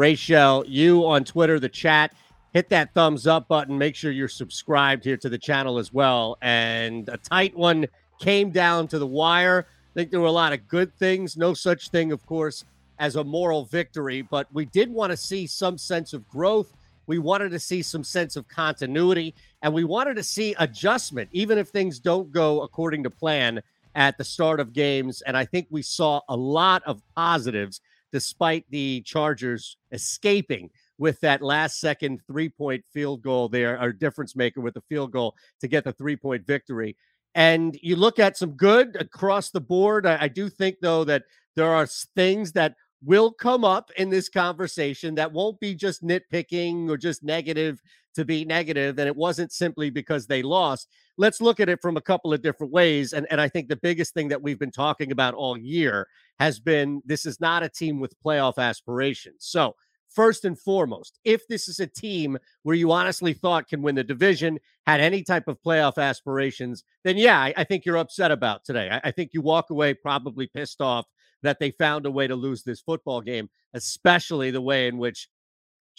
[0.00, 2.14] Rachel, you on Twitter, the chat.
[2.54, 3.76] Hit that thumbs up button.
[3.76, 6.38] Make sure you're subscribed here to the channel as well.
[6.40, 7.86] And a tight one
[8.18, 9.66] came down to the wire.
[9.68, 11.36] I think there were a lot of good things.
[11.36, 12.64] No such thing, of course,
[12.98, 16.72] as a moral victory, but we did want to see some sense of growth.
[17.06, 21.58] We wanted to see some sense of continuity, and we wanted to see adjustment, even
[21.58, 23.60] if things don't go according to plan
[23.94, 25.20] at the start of games.
[25.20, 31.42] And I think we saw a lot of positives despite the Chargers escaping with that
[31.42, 35.68] last second three point field goal there, our difference maker with the field goal to
[35.68, 36.96] get the three point victory.
[37.34, 40.06] And you look at some good across the board.
[40.06, 41.22] I, I do think, though, that
[41.56, 46.88] there are things that will come up in this conversation that won't be just nitpicking
[46.90, 47.80] or just negative
[48.14, 50.88] to be negative, and it wasn't simply because they lost.
[51.16, 53.12] Let's look at it from a couple of different ways.
[53.12, 56.06] And, and I think the biggest thing that we've been talking about all year
[56.38, 59.38] has been this is not a team with playoff aspirations.
[59.40, 59.76] So,
[60.08, 64.02] first and foremost, if this is a team where you honestly thought can win the
[64.02, 68.64] division, had any type of playoff aspirations, then yeah, I, I think you're upset about
[68.64, 68.88] today.
[68.90, 71.06] I, I think you walk away probably pissed off
[71.42, 75.28] that they found a way to lose this football game, especially the way in which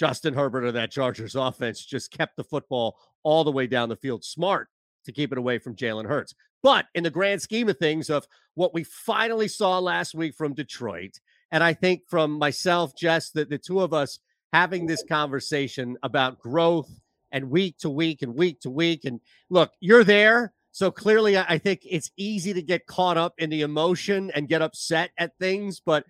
[0.01, 3.95] Justin Herbert of that Chargers offense just kept the football all the way down the
[3.95, 4.23] field.
[4.23, 4.67] Smart
[5.06, 6.34] to keep it away from Jalen Hurts.
[6.63, 8.25] But in the grand scheme of things, of
[8.56, 11.19] what we finally saw last week from Detroit,
[11.51, 14.17] and I think from myself, Jess, that the two of us
[14.51, 16.89] having this conversation about growth
[17.31, 19.06] and week to week and week to week.
[19.06, 19.19] And
[19.51, 20.51] look, you're there.
[20.72, 24.63] So clearly, I think it's easy to get caught up in the emotion and get
[24.63, 25.79] upset at things.
[25.79, 26.06] But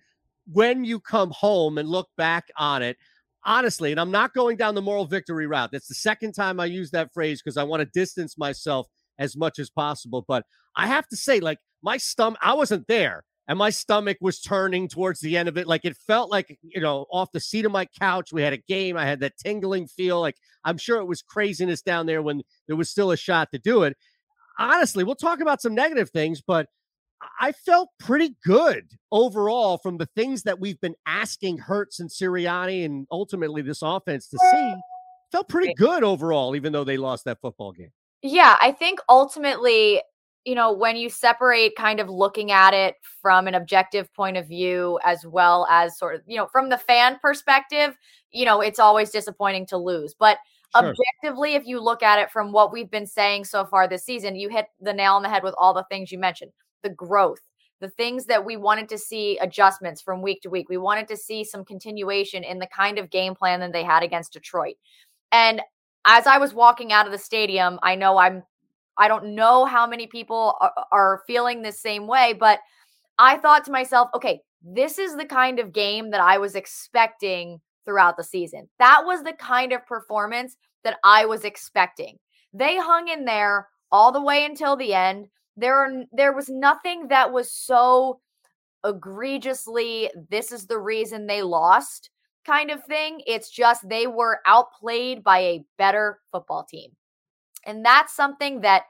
[0.50, 2.96] when you come home and look back on it,
[3.44, 5.70] honestly, and I'm not going down the moral victory route.
[5.72, 8.86] That's the second time I use that phrase because I want to distance myself
[9.18, 10.24] as much as possible.
[10.26, 10.44] But
[10.76, 13.24] I have to say, like, my stomach, I wasn't there.
[13.48, 15.66] And my stomach was turning towards the end of it.
[15.66, 18.62] Like it felt like, you know, off the seat of my couch, we had a
[18.68, 18.96] game.
[18.96, 20.20] I had that tingling feel.
[20.20, 23.58] Like I'm sure it was craziness down there when there was still a shot to
[23.58, 23.96] do it.
[24.58, 26.68] Honestly, we'll talk about some negative things, but
[27.40, 32.84] I felt pretty good overall from the things that we've been asking Hurts and Sirianni
[32.84, 34.74] and ultimately this offense to see.
[35.30, 37.90] Felt pretty good overall, even though they lost that football game.
[38.22, 40.02] Yeah, I think ultimately,
[40.44, 44.46] you know, when you separate kind of looking at it from an objective point of
[44.46, 47.96] view, as well as sort of, you know, from the fan perspective,
[48.30, 50.14] you know, it's always disappointing to lose.
[50.18, 50.38] But
[50.74, 50.86] Sure.
[50.88, 54.36] objectively, if you look at it from what we've been saying so far this season,
[54.36, 56.50] you hit the nail on the head with all the things you mentioned
[56.82, 57.40] the growth,
[57.80, 60.68] the things that we wanted to see adjustments from week to week.
[60.68, 64.02] We wanted to see some continuation in the kind of game plan that they had
[64.02, 64.76] against Detroit.
[65.30, 65.62] And
[66.04, 68.42] as I was walking out of the stadium, I know I'm
[68.98, 72.60] I don't know how many people are, are feeling the same way, but
[73.18, 77.60] I thought to myself, okay, this is the kind of game that I was expecting
[77.84, 78.68] throughout the season.
[78.78, 82.18] That was the kind of performance that I was expecting.
[82.52, 85.28] They hung in there all the way until the end.
[85.56, 88.20] There are there was nothing that was so
[88.84, 92.10] egregiously this is the reason they lost
[92.44, 93.22] kind of thing.
[93.26, 96.90] It's just they were outplayed by a better football team.
[97.64, 98.84] And that's something that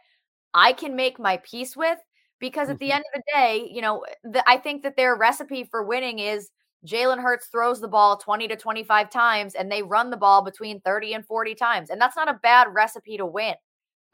[0.54, 1.98] I can make my peace with
[2.38, 2.96] because at the mm-hmm.
[2.96, 6.50] end of the day, you know, the, I think that their recipe for winning is
[6.86, 10.80] Jalen Hurts throws the ball 20 to 25 times and they run the ball between
[10.80, 11.90] 30 and 40 times.
[11.90, 13.54] And that's not a bad recipe to win.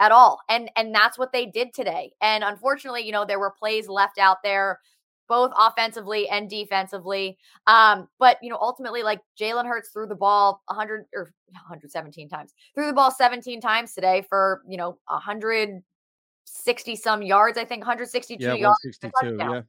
[0.00, 0.40] At all.
[0.48, 2.12] And and that's what they did today.
[2.20, 4.80] And unfortunately, you know, there were plays left out there
[5.28, 7.38] both offensively and defensively.
[7.66, 12.54] Um, but you know, ultimately, like Jalen Hurts threw the ball 100 or 117 times,
[12.74, 17.58] threw the ball 17 times today for you know 160 some yards.
[17.58, 18.80] I think 162 yeah, yards.
[18.82, 19.60] 162, yeah.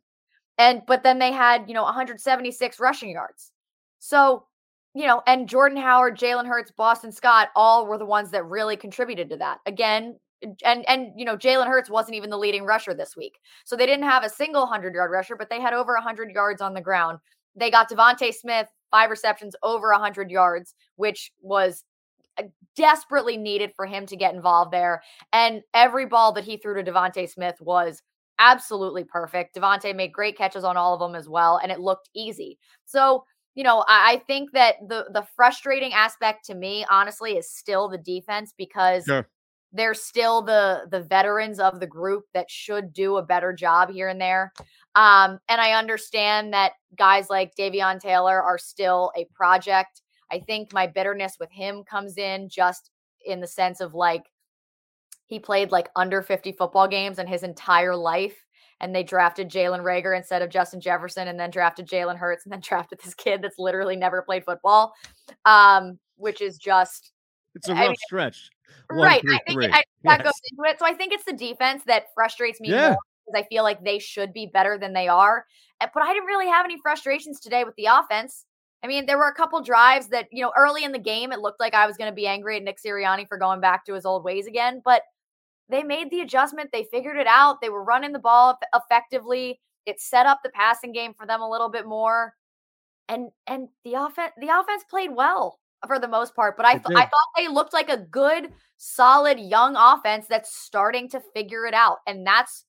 [0.58, 3.52] And but then they had you know 176 rushing yards.
[4.00, 4.46] So
[4.94, 8.76] you know, and Jordan Howard, Jalen Hurts, Boston Scott, all were the ones that really
[8.76, 9.60] contributed to that.
[9.66, 10.18] Again,
[10.64, 13.86] and and you know Jalen Hurts wasn't even the leading rusher this week, so they
[13.86, 16.82] didn't have a single hundred yard rusher, but they had over hundred yards on the
[16.82, 17.20] ground.
[17.56, 21.84] They got DeVonta Smith five receptions over hundred yards, which was
[22.38, 22.44] uh,
[22.76, 25.04] desperately needed for him to get involved there.
[25.34, 28.02] And every ball that he threw to DeVonta Smith was
[28.40, 29.56] absolutely perfect.
[29.56, 32.58] DeVonta made great catches on all of them as well, and it looked easy.
[32.86, 33.26] So
[33.56, 37.90] you know, I, I, think that the the frustrating aspect to me, honestly, is still
[37.90, 39.28] the defense because sure
[39.72, 44.08] they're still the the veterans of the group that should do a better job here
[44.08, 44.52] and there.
[44.96, 50.02] Um, and I understand that guys like Davion Taylor are still a project.
[50.32, 52.92] I think my bitterness with him comes in just
[53.26, 54.24] in the sense of like
[55.28, 58.46] he played like under 50 football games in his entire life.
[58.82, 62.54] And they drafted Jalen Reagor instead of Justin Jefferson, and then drafted Jalen Hurts, and
[62.54, 64.94] then drafted this kid that's literally never played football,
[65.46, 67.12] um, which is just
[67.56, 68.50] it's a rough I mean, stretch.
[68.90, 69.22] One, right.
[69.22, 70.22] Three, I think I, that yes.
[70.24, 70.80] goes into it.
[70.80, 72.90] So I think it's the defense that frustrates me yeah.
[72.90, 75.46] more because I feel like they should be better than they are.
[75.82, 78.46] Eh, but I didn't really have any frustrations today with the offense.
[78.84, 81.40] I mean, there were a couple drives that, you know, early in the game, it
[81.40, 83.94] looked like I was going to be angry at Nick Sirianni for going back to
[83.94, 84.82] his old ways again.
[84.86, 85.02] But
[85.70, 86.72] they made the adjustment.
[86.72, 87.62] They figured it out.
[87.62, 89.60] They were running the ball effectively.
[89.86, 92.34] It set up the passing game for them a little bit more.
[93.08, 96.58] And and the offense the offense played well for the most part.
[96.58, 101.10] But I, th- I thought they looked like a good, solid young offense that's starting
[101.10, 101.98] to figure it out.
[102.06, 102.66] And that's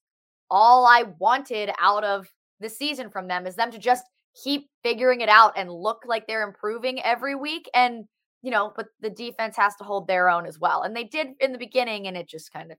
[0.50, 2.28] all I wanted out of
[2.60, 4.04] the season from them is them to just
[4.42, 7.68] keep figuring it out and look like they're improving every week.
[7.74, 8.04] And,
[8.42, 10.82] you know, but the defense has to hold their own as well.
[10.82, 12.78] And they did in the beginning, and it just kind of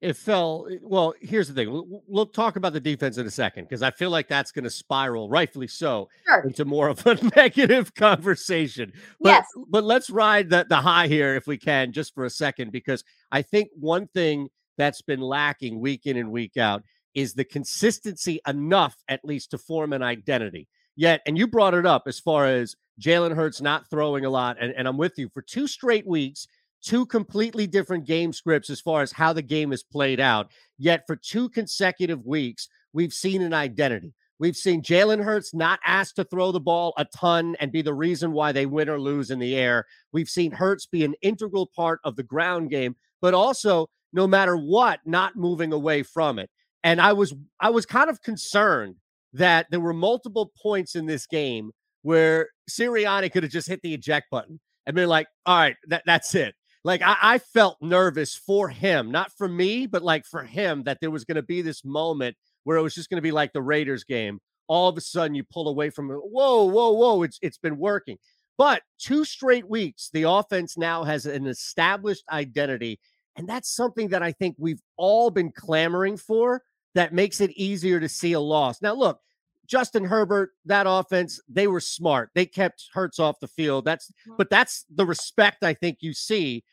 [0.00, 0.68] it fell.
[0.82, 1.72] Well, here's the thing.
[1.72, 4.64] We'll, we'll talk about the defense in a second because I feel like that's going
[4.64, 6.42] to spiral, rightfully so, sure.
[6.42, 8.92] into more of a negative conversation.
[9.20, 9.46] But, yes.
[9.68, 13.02] But let's ride the, the high here if we can, just for a second, because
[13.32, 16.84] I think one thing that's been lacking week in and week out
[17.14, 20.68] is the consistency enough, at least, to form an identity.
[20.94, 24.56] Yet, and you brought it up as far as Jalen Hurts not throwing a lot,
[24.60, 26.46] and, and I'm with you for two straight weeks
[26.82, 30.50] two completely different game scripts as far as how the game is played out.
[30.78, 34.14] Yet for two consecutive weeks, we've seen an identity.
[34.40, 37.94] We've seen Jalen Hurts not asked to throw the ball a ton and be the
[37.94, 39.84] reason why they win or lose in the air.
[40.12, 44.56] We've seen Hurts be an integral part of the ground game, but also no matter
[44.56, 46.50] what, not moving away from it.
[46.84, 48.94] And I was I was kind of concerned
[49.32, 51.72] that there were multiple points in this game
[52.02, 56.04] where Sirianni could have just hit the eject button and been like, all right, that,
[56.06, 56.54] that's it
[56.84, 60.98] like I, I felt nervous for him, not for me, but like for him that
[61.00, 63.52] there was going to be this moment where it was just going to be like
[63.52, 64.40] the Raiders game.
[64.68, 66.16] All of a sudden, you pull away from it.
[66.16, 67.22] Whoa, whoa, whoa!
[67.22, 68.18] It's it's been working.
[68.58, 72.98] But two straight weeks, the offense now has an established identity.
[73.36, 76.62] And that's something that I think we've all been clamoring for
[76.96, 78.82] that makes it easier to see a loss.
[78.82, 79.20] Now, look,
[79.68, 82.30] Justin Herbert, that offense, they were smart.
[82.34, 83.84] They kept Hurts off the field.
[83.84, 84.34] That's mm-hmm.
[84.38, 86.64] but that's the respect I think you see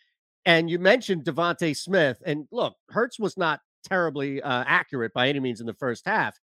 [0.45, 5.39] and you mentioned DeVonta Smith, and look, Hurts was not terribly uh, accurate by any
[5.39, 6.39] means in the first half.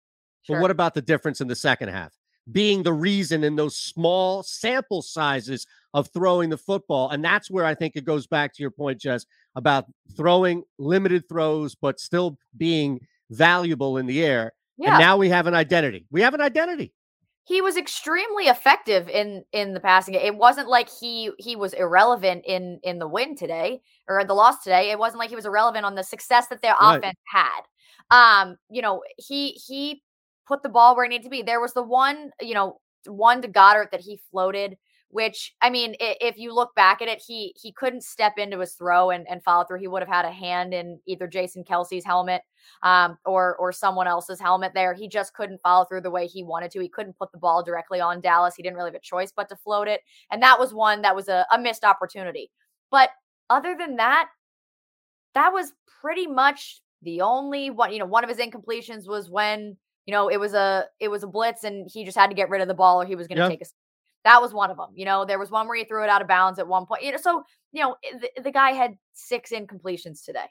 [0.42, 0.56] Sure.
[0.56, 2.12] But what about the difference in the second half?
[2.50, 7.10] Being the reason in those small sample sizes of throwing the football.
[7.10, 9.86] And that's where I think it goes back to your point, Jess, about
[10.16, 13.00] throwing limited throws, but still being
[13.30, 14.52] valuable in the air.
[14.78, 14.92] Yeah.
[14.92, 16.06] And now we have an identity.
[16.10, 16.92] We have an identity
[17.48, 20.12] he was extremely effective in in the passing.
[20.12, 24.62] It wasn't like he he was irrelevant in in the win today or the loss
[24.62, 24.90] today.
[24.90, 26.98] It wasn't like he was irrelevant on the success that their right.
[26.98, 27.62] offense had.
[28.10, 30.02] Um, you know, he he
[30.46, 31.40] put the ball where it needed to be.
[31.40, 34.76] There was the one, you know, one to Goedert that he floated
[35.10, 38.74] which I mean, if you look back at it, he he couldn't step into his
[38.74, 39.80] throw and, and follow through.
[39.80, 42.42] He would have had a hand in either Jason Kelce's helmet
[42.82, 44.92] um, or or someone else's helmet there.
[44.92, 46.80] He just couldn't follow through the way he wanted to.
[46.80, 48.54] He couldn't put the ball directly on Dallas.
[48.54, 50.02] He didn't really have a choice but to float it.
[50.30, 52.50] And that was one that was a, a missed opportunity.
[52.90, 53.10] But
[53.48, 54.28] other than that,
[55.34, 55.72] that was
[56.02, 60.28] pretty much the only one, you know, one of his incompletions was when, you know,
[60.28, 62.68] it was a it was a blitz and he just had to get rid of
[62.68, 63.50] the ball or he was going to yep.
[63.50, 63.66] take a
[64.28, 64.90] that was one of them.
[64.94, 67.02] You know, there was one where he threw it out of bounds at one point.
[67.02, 67.42] You know, so
[67.72, 70.46] you know the, the guy had six incompletions today.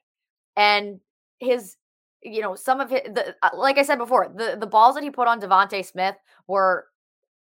[0.55, 0.99] and
[1.39, 1.77] his
[2.23, 5.03] you know some of it the uh, like i said before the the balls that
[5.03, 6.15] he put on DeVonta Smith
[6.47, 6.87] were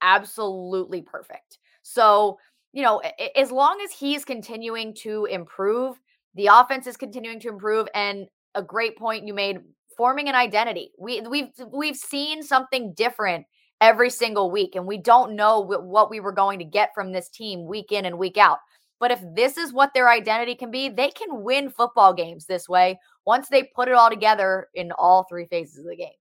[0.01, 2.38] absolutely perfect so
[2.72, 3.01] you know
[3.36, 6.00] as long as he's continuing to improve
[6.36, 9.58] the offense is continuing to improve and a great point you made
[9.98, 13.46] forming an identity we we've we've seen something different
[13.84, 17.28] every single week and we don't know what we were going to get from this
[17.28, 18.60] team week in and week out
[19.04, 22.70] but if this is what their identity can be, they can win football games this
[22.70, 26.13] way once they put it all together in all three phases of the game.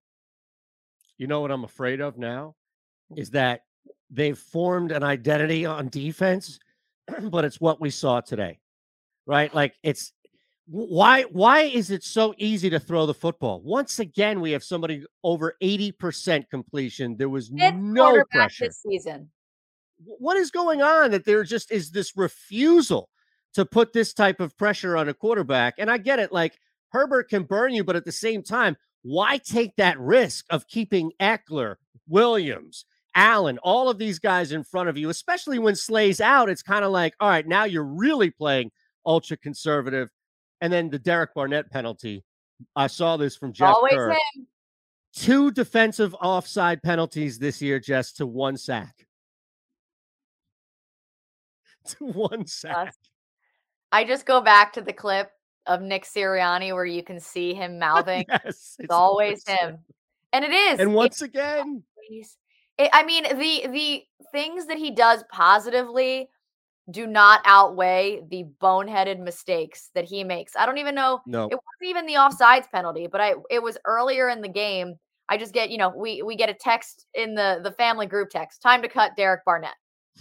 [1.17, 2.57] You know what I'm afraid of now
[3.15, 3.37] is mm-hmm.
[3.37, 3.61] that
[4.11, 6.59] they've formed an identity on defense,
[7.31, 8.59] but it's what we saw today.
[9.27, 9.55] Right?
[9.55, 10.13] Like it's
[10.67, 13.61] why why is it so easy to throw the football?
[13.63, 17.17] Once again, we have somebody over 80% completion.
[17.17, 19.29] There was Fifth no pressure this season
[20.05, 23.09] what is going on that there just is this refusal
[23.55, 25.75] to put this type of pressure on a quarterback?
[25.79, 26.59] And I get it, like
[26.91, 31.13] Herbert can burn you, but at the same time, why take that risk of keeping
[31.21, 31.77] Ekeler,
[32.09, 36.49] Williams, Allen, all of these guys in front of you, especially when Slay's out?
[36.49, 38.71] It's kind of like, all right, now you're really playing
[39.05, 40.09] ultra conservative.
[40.63, 42.25] And then the Derek Barnett penalty.
[42.77, 44.13] I saw this from Jeff Always Kerr.
[44.13, 44.47] Him.
[45.13, 49.07] Two defensive offside penalties this year, just to one sack.
[51.87, 52.95] to one sack.
[53.91, 55.33] I just go back to the clip
[55.67, 58.25] of Nick Sirianni where you can see him mouthing.
[58.29, 59.57] yes, it's, it's always him.
[59.59, 59.79] him.
[60.33, 60.79] And it is.
[60.79, 61.83] And once again,
[62.79, 66.31] it, I mean, the the things that he does positively
[66.91, 70.57] do not outweigh the boneheaded mistakes that he makes.
[70.57, 71.21] I don't even know.
[71.27, 74.97] No, it wasn't even the offsides penalty, but I it was earlier in the game.
[75.29, 78.31] I just get, you know, we we get a text in the the family group
[78.31, 78.63] text.
[78.63, 79.75] Time to cut Derek Barnett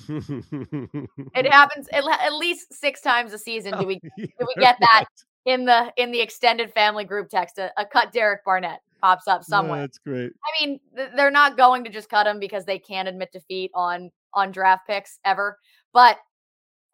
[0.09, 3.73] it happens at, at, least six times a season.
[3.73, 5.05] Do oh, we do we get that
[5.45, 7.57] in the in the extended family group text?
[7.57, 9.81] A, a cut Derek Barnett pops up somewhere.
[9.81, 10.31] That's great.
[10.31, 13.71] I mean, th- they're not going to just cut him because they can't admit defeat
[13.73, 15.57] on on draft picks ever.
[15.93, 16.17] But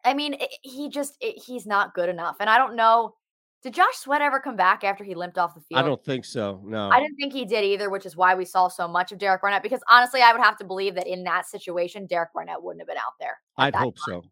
[0.04, 3.14] I mean, it, he just it, he's not good enough, and I don't know
[3.62, 5.80] did Josh Sweat ever come back after he limped off the field?
[5.80, 6.60] I don't think so.
[6.64, 6.90] No.
[6.90, 9.42] I didn't think he did either, which is why we saw so much of Derek
[9.42, 9.64] Barnett.
[9.64, 12.86] Because honestly, I would have to believe that in that situation, Derek Barnett wouldn't have
[12.86, 13.38] been out there.
[13.56, 14.22] I'd hope time.
[14.22, 14.24] so.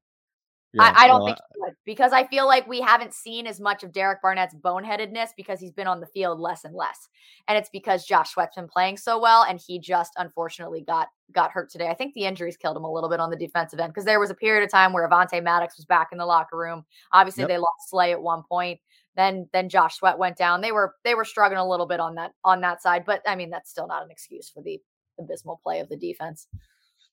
[0.72, 3.60] Yeah, I, I, don't think he would because I feel like we haven't seen as
[3.60, 7.08] much of Derek Barnett's boneheadedness because he's been on the field less and less,
[7.48, 11.50] and it's because Josh Sweat's been playing so well, and he just unfortunately got got
[11.50, 11.88] hurt today.
[11.88, 14.20] I think the injuries killed him a little bit on the defensive end because there
[14.20, 16.84] was a period of time where Avonte Maddox was back in the locker room.
[17.12, 17.48] Obviously, yep.
[17.48, 18.80] they lost Slay at one point.
[19.16, 20.60] Then then Josh Sweat went down.
[20.60, 23.34] They were they were struggling a little bit on that on that side, but I
[23.34, 24.80] mean that's still not an excuse for the
[25.18, 26.48] abysmal play of the defense.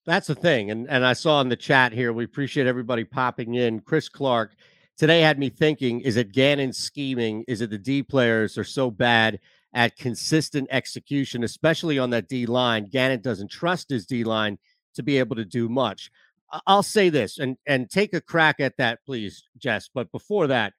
[0.06, 0.72] That's the thing.
[0.72, 3.80] And and I saw in the chat here, we appreciate everybody popping in.
[3.80, 4.56] Chris Clark
[4.98, 7.44] today had me thinking, is it Gannon scheming?
[7.48, 9.40] Is it the D players are so bad
[9.74, 12.86] at consistent execution, especially on that D line?
[12.86, 14.58] Gannon doesn't trust his D line
[14.96, 16.12] to be able to do much.
[16.68, 19.90] I'll say this and and take a crack at that, please, Jess.
[19.94, 20.74] But before that,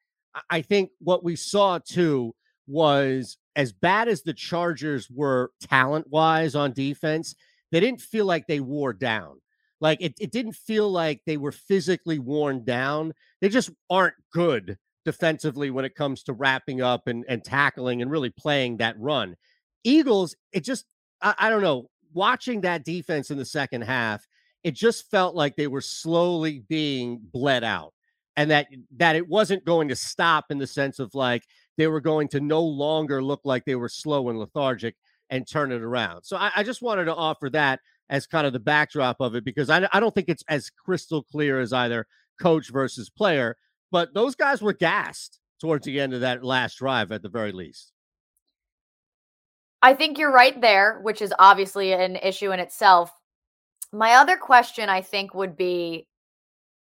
[0.50, 2.34] I think what we saw too
[2.66, 7.34] was as bad as the Chargers were talent wise on defense,
[7.74, 9.40] they didn't feel like they wore down.
[9.80, 13.14] Like it, it didn't feel like they were physically worn down.
[13.40, 18.12] They just aren't good defensively when it comes to wrapping up and, and tackling and
[18.12, 19.34] really playing that run.
[19.82, 20.84] Eagles, it just,
[21.20, 24.24] I, I don't know, watching that defense in the second half,
[24.62, 27.92] it just felt like they were slowly being bled out
[28.36, 31.42] and that that it wasn't going to stop in the sense of like
[31.76, 34.94] they were going to no longer look like they were slow and lethargic
[35.30, 36.24] and turn it around.
[36.24, 39.44] So I, I just wanted to offer that as kind of the backdrop of it
[39.44, 42.06] because I, I don't think it's as crystal clear as either
[42.40, 43.56] coach versus player,
[43.90, 47.52] but those guys were gassed towards the end of that last drive at the very
[47.52, 47.92] least.
[49.82, 53.12] I think you're right there, which is obviously an issue in itself.
[53.92, 56.08] My other question, I think, would be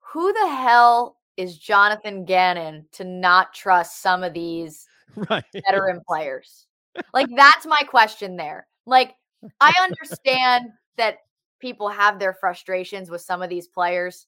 [0.01, 4.87] who the hell is Jonathan Gannon to not trust some of these
[5.29, 5.45] right.
[5.53, 6.67] veteran players?
[7.13, 8.67] Like that's my question there.
[8.87, 9.15] Like
[9.61, 11.19] I understand that
[11.61, 14.27] people have their frustrations with some of these players.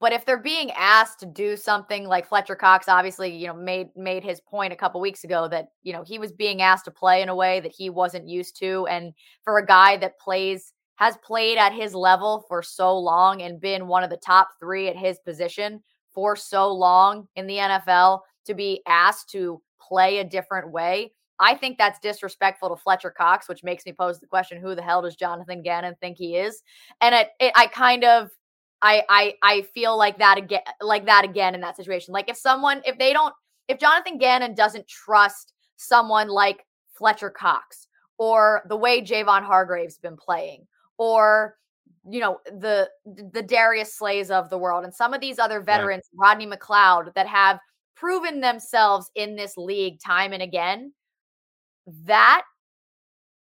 [0.00, 3.88] But if they're being asked to do something like Fletcher Cox obviously, you know, made
[3.96, 6.90] made his point a couple weeks ago that, you know, he was being asked to
[6.90, 10.72] play in a way that he wasn't used to and for a guy that plays
[10.96, 14.88] has played at his level for so long and been one of the top three
[14.88, 20.24] at his position for so long in the NFL to be asked to play a
[20.24, 21.12] different way.
[21.40, 24.82] I think that's disrespectful to Fletcher Cox, which makes me pose the question: Who the
[24.82, 26.62] hell does Jonathan Gannon think he is?
[27.00, 28.30] And it, it, I kind of,
[28.82, 32.12] I, I, I feel like that again, like that again in that situation.
[32.12, 33.34] Like if someone, if they don't,
[33.68, 37.88] if Jonathan Gannon doesn't trust someone like Fletcher Cox
[38.18, 40.66] or the way Javon Hargrave's been playing
[40.98, 41.56] or
[42.08, 42.88] you know the
[43.32, 46.28] the Darius Slays of the world and some of these other veterans, right.
[46.28, 47.58] Rodney McLeod, that have
[47.94, 50.92] proven themselves in this league time and again.
[51.86, 52.42] That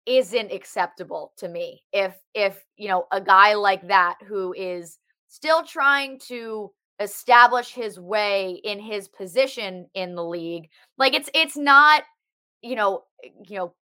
[0.06, 1.82] isn't acceptable to me.
[1.92, 8.00] If if you know a guy like that who is still trying to establish his
[8.00, 12.02] way in his position in the league, like it's it's not
[12.62, 13.74] you know eh, you know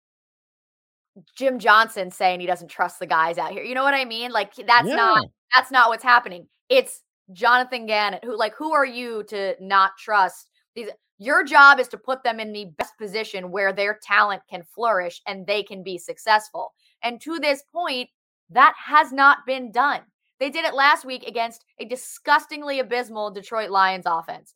[1.36, 3.62] Jim Johnson saying he doesn't trust the guys out here.
[3.62, 4.32] You know what I mean?
[4.32, 4.96] Like that's yeah.
[4.96, 6.48] not that's not what's happening.
[6.68, 11.88] It's Jonathan Gannon who like who are you to not trust these your job is
[11.88, 15.82] to put them in the best position where their talent can flourish and they can
[15.82, 16.74] be successful.
[17.02, 18.10] And to this point,
[18.50, 20.00] that has not been done.
[20.38, 24.54] They did it last week against a disgustingly abysmal Detroit Lions offense.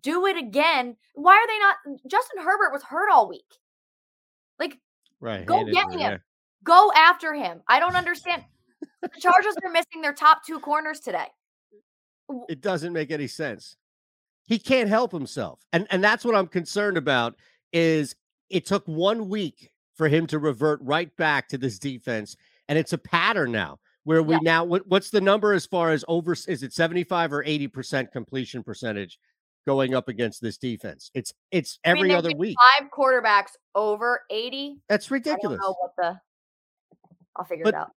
[0.00, 0.96] Do it again.
[1.14, 2.00] Why are they not?
[2.06, 3.44] Justin Herbert was hurt all week.
[4.58, 4.78] Like
[5.22, 5.46] Right.
[5.46, 6.00] Go get him.
[6.00, 6.16] Yeah.
[6.64, 7.62] Go after him.
[7.68, 8.44] I don't understand.
[9.02, 11.26] the Chargers are missing their top two corners today.
[12.48, 13.76] It doesn't make any sense.
[14.44, 15.64] He can't help himself.
[15.72, 17.36] And and that's what I'm concerned about
[17.72, 18.14] is
[18.50, 22.36] it took 1 week for him to revert right back to this defense
[22.68, 24.40] and it's a pattern now where we yeah.
[24.42, 28.62] now what, what's the number as far as over is it 75 or 80% completion
[28.62, 29.18] percentage
[29.66, 31.10] going up against this defense.
[31.14, 32.56] It's it's every I mean, other week.
[32.78, 34.78] Five quarterbacks over 80.
[34.88, 35.60] That's ridiculous.
[35.62, 36.20] I what the
[37.36, 37.90] I'll figure but, it out.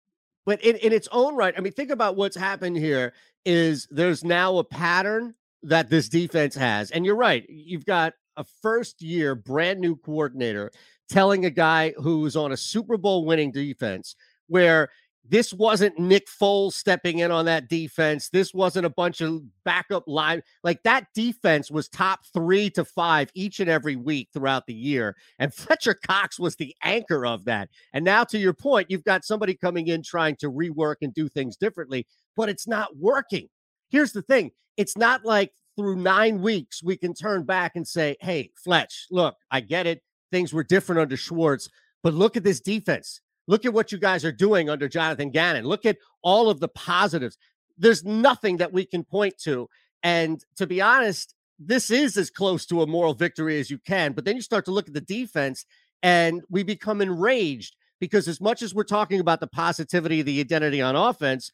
[0.44, 3.12] But in, in its own right, I mean, think about what's happened here
[3.46, 6.90] is there's now a pattern that this defense has.
[6.90, 7.44] And you're right.
[7.48, 10.70] You've got a first year brand new coordinator
[11.08, 14.16] telling a guy who's on a Super Bowl winning defense
[14.48, 14.88] where
[15.28, 18.28] this wasn't Nick Foles stepping in on that defense.
[18.28, 20.42] This wasn't a bunch of backup line.
[20.64, 25.16] Like that defense was top three to five each and every week throughout the year.
[25.38, 27.68] And Fletcher Cox was the anchor of that.
[27.92, 31.28] And now, to your point, you've got somebody coming in trying to rework and do
[31.28, 32.06] things differently,
[32.36, 33.48] but it's not working.
[33.90, 38.16] Here's the thing it's not like through nine weeks we can turn back and say,
[38.20, 40.02] hey, Fletch, look, I get it.
[40.30, 41.68] Things were different under Schwartz,
[42.02, 45.64] but look at this defense Look at what you guys are doing under Jonathan Gannon.
[45.64, 47.36] Look at all of the positives.
[47.76, 49.68] There's nothing that we can point to.
[50.02, 54.12] And to be honest, this is as close to a moral victory as you can.
[54.12, 55.64] But then you start to look at the defense
[56.02, 60.82] and we become enraged because, as much as we're talking about the positivity the identity
[60.82, 61.52] on offense,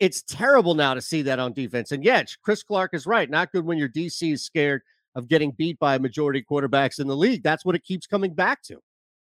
[0.00, 1.92] it's terrible now to see that on defense.
[1.92, 3.28] And yet, Chris Clark is right.
[3.30, 4.82] Not good when your DC is scared
[5.14, 7.42] of getting beat by a majority quarterbacks in the league.
[7.42, 8.78] That's what it keeps coming back to.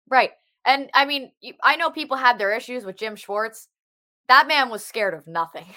[0.08, 0.32] Right.
[0.66, 1.32] And I mean,
[1.64, 3.68] I know people had their issues with Jim Schwartz.
[4.28, 5.66] That man was scared of nothing.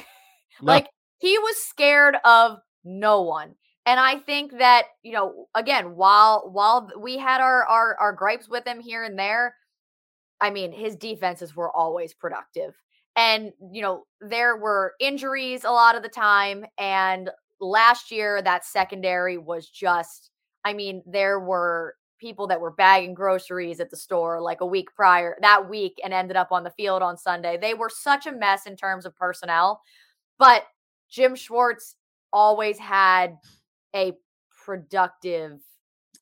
[0.60, 0.74] No.
[0.74, 3.54] like he was scared of no one.
[3.86, 8.50] And I think that, you know, again, while while we had our our our gripes
[8.50, 9.56] with him here and there,
[10.42, 12.74] I mean, his defenses were always productive.
[13.16, 18.64] And, you know, there were injuries a lot of the time and last year that
[18.64, 20.30] secondary was just
[20.64, 24.94] I mean, there were people that were bagging groceries at the store like a week
[24.94, 27.58] prior that week and ended up on the field on Sunday.
[27.60, 29.80] They were such a mess in terms of personnel,
[30.38, 30.64] but
[31.10, 31.96] Jim Schwartz
[32.32, 33.36] always had
[33.94, 34.12] a
[34.64, 35.60] productive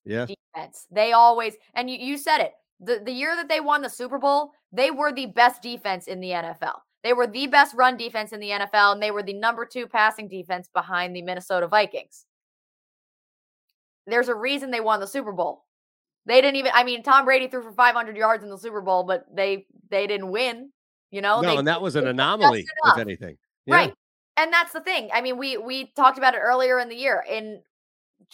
[0.04, 0.26] yeah.
[0.26, 0.86] defense.
[0.90, 2.52] They always and you, you said it.
[2.80, 6.20] The the year that they won the Super Bowl, they were the best defense in
[6.20, 6.78] the NFL.
[7.02, 9.86] They were the best run defense in the NFL and they were the number 2
[9.86, 12.26] passing defense behind the Minnesota Vikings.
[14.06, 15.64] There's a reason they won the Super Bowl.
[16.26, 16.72] They didn't even.
[16.74, 20.06] I mean, Tom Brady threw for 500 yards in the Super Bowl, but they they
[20.06, 20.70] didn't win.
[21.10, 23.36] You know, no, they, and that was an anomaly, if anything.
[23.66, 23.74] Yeah.
[23.74, 23.94] Right,
[24.36, 25.08] and that's the thing.
[25.12, 27.24] I mean, we we talked about it earlier in the year.
[27.28, 27.62] In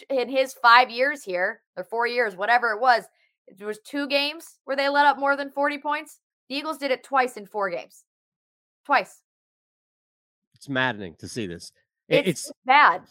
[0.09, 3.05] in his five years here, or four years, whatever it was,
[3.55, 6.19] there was two games where they let up more than 40 points.
[6.49, 8.03] The Eagles did it twice in four games.
[8.85, 9.21] Twice.
[10.55, 11.71] It's maddening to see this.
[12.09, 13.01] It's, it's bad.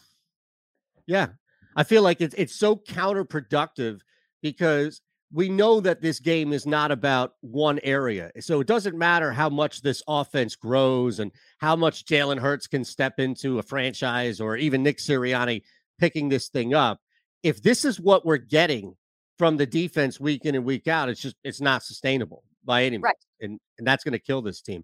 [1.05, 1.27] Yeah.
[1.75, 3.99] I feel like it's it's so counterproductive
[4.41, 8.31] because we know that this game is not about one area.
[8.39, 12.83] So it doesn't matter how much this offense grows and how much Jalen Hurts can
[12.83, 15.63] step into a franchise or even Nick Sirianni
[15.99, 16.99] picking this thing up.
[17.43, 18.95] If this is what we're getting
[19.37, 22.97] from the defense week in and week out, it's just it's not sustainable by any
[22.97, 23.03] means.
[23.03, 23.15] Right.
[23.41, 24.83] And and that's going to kill this team.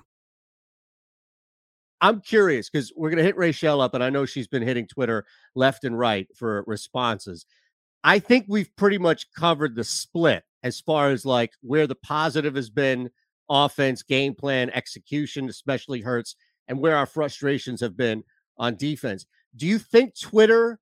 [2.01, 4.87] I'm curious because we're going to hit Rachel up, and I know she's been hitting
[4.87, 7.45] Twitter left and right for responses.
[8.03, 12.55] I think we've pretty much covered the split as far as like where the positive
[12.55, 13.11] has been
[13.49, 16.35] offense, game plan, execution, especially hurts,
[16.67, 18.23] and where our frustrations have been
[18.57, 19.25] on defense.
[19.55, 20.79] Do you think Twitter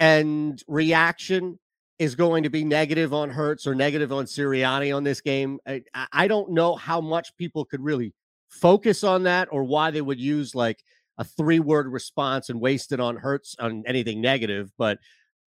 [0.00, 1.58] and reaction
[1.98, 5.58] is going to be negative on Hurts or negative on Sirianni on this game?
[5.66, 5.82] I,
[6.12, 8.14] I don't know how much people could really
[8.52, 10.84] focus on that or why they would use like
[11.18, 14.70] a three word response and waste it on Hurts on anything negative.
[14.78, 14.98] But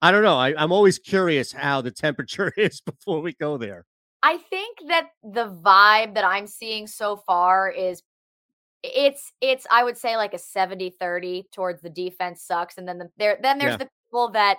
[0.01, 0.37] I don't know.
[0.37, 3.85] I, I'm always curious how the temperature is before we go there.
[4.23, 8.01] I think that the vibe that I'm seeing so far is
[8.83, 13.09] it's it's I would say like a 70-30 towards the defense sucks and then the,
[13.17, 13.77] there then there's yeah.
[13.77, 14.57] the people that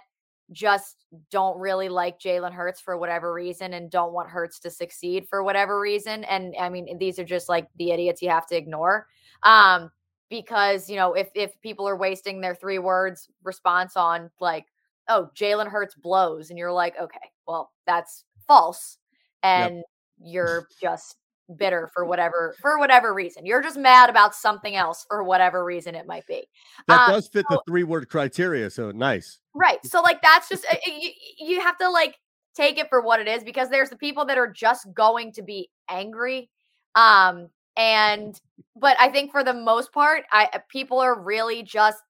[0.53, 5.27] just don't really like Jalen Hurts for whatever reason and don't want Hurts to succeed
[5.29, 6.25] for whatever reason.
[6.25, 9.07] And I mean, these are just like the idiots you have to ignore.
[9.43, 9.91] Um,
[10.29, 14.67] because you know, if if people are wasting their three words response on like,
[15.09, 18.99] oh, Jalen Hurts blows, and you're like, okay, well, that's false.
[19.43, 19.85] And yep.
[20.19, 21.17] you're just
[21.57, 23.47] bitter for whatever for whatever reason.
[23.47, 26.49] You're just mad about something else for whatever reason it might be.
[26.89, 28.71] That um, does fit so, the three word criteria.
[28.71, 29.41] So nice.
[29.55, 29.85] Right.
[29.87, 32.17] So like that's just uh, you, you have to like
[32.55, 35.43] take it for what it is because there's the people that are just going to
[35.43, 36.51] be angry.
[36.95, 38.41] Um and
[38.75, 42.03] but I think for the most part, I uh, people are really just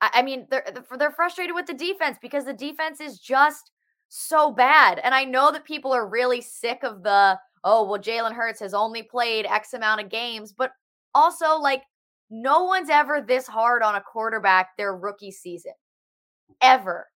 [0.00, 0.66] I, I mean they're
[0.98, 3.70] they're frustrated with the defense because the defense is just
[4.08, 4.98] so bad.
[4.98, 8.74] And I know that people are really sick of the oh, well, Jalen Hurts has
[8.74, 10.72] only played X amount of games, but
[11.14, 11.82] also like
[12.30, 15.72] no one's ever this hard on a quarterback their rookie season.
[16.60, 17.06] Ever.